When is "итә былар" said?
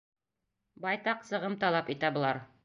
1.97-2.43